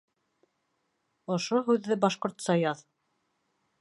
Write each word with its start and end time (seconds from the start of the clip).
Ошо 1.35 1.61
һүҙҙе 1.67 1.99
башҡортса 2.07 2.57
яҙ 2.63 2.83